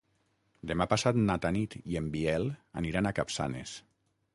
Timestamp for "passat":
0.93-1.21